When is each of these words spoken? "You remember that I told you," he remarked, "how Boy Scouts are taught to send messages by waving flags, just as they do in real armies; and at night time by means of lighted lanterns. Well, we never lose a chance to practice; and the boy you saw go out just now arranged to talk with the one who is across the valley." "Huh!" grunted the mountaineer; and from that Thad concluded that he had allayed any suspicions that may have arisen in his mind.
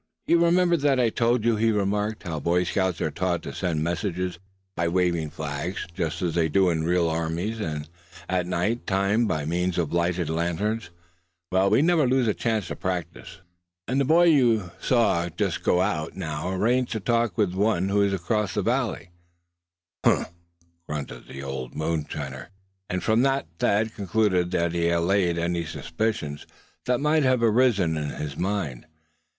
"You 0.25 0.43
remember 0.43 0.77
that 0.77 0.99
I 0.99 1.11
told 1.11 1.45
you," 1.45 1.57
he 1.57 1.71
remarked, 1.71 2.23
"how 2.23 2.39
Boy 2.39 2.63
Scouts 2.63 2.99
are 3.01 3.11
taught 3.11 3.43
to 3.43 3.53
send 3.53 3.83
messages 3.83 4.39
by 4.75 4.87
waving 4.87 5.29
flags, 5.29 5.85
just 5.93 6.23
as 6.23 6.33
they 6.33 6.49
do 6.49 6.71
in 6.71 6.83
real 6.85 7.07
armies; 7.07 7.59
and 7.61 7.87
at 8.27 8.47
night 8.47 8.87
time 8.87 9.27
by 9.27 9.45
means 9.45 9.77
of 9.77 9.93
lighted 9.93 10.27
lanterns. 10.27 10.89
Well, 11.51 11.69
we 11.69 11.83
never 11.83 12.07
lose 12.07 12.27
a 12.27 12.33
chance 12.33 12.69
to 12.69 12.75
practice; 12.75 13.41
and 13.87 14.01
the 14.01 14.03
boy 14.03 14.23
you 14.23 14.71
saw 14.79 15.29
go 15.61 15.81
out 15.81 16.07
just 16.07 16.17
now 16.17 16.49
arranged 16.49 16.93
to 16.93 16.99
talk 16.99 17.37
with 17.37 17.51
the 17.51 17.59
one 17.59 17.89
who 17.89 18.01
is 18.01 18.11
across 18.13 18.55
the 18.55 18.63
valley." 18.63 19.11
"Huh!" 20.03 20.25
grunted 20.89 21.27
the 21.27 21.41
mountaineer; 21.75 22.49
and 22.89 23.03
from 23.03 23.21
that 23.21 23.45
Thad 23.59 23.93
concluded 23.93 24.49
that 24.49 24.71
he 24.71 24.85
had 24.85 24.97
allayed 24.97 25.37
any 25.37 25.63
suspicions 25.63 26.47
that 26.85 26.99
may 26.99 27.21
have 27.21 27.43
arisen 27.43 27.97
in 27.97 28.09
his 28.09 28.35
mind. 28.35 28.87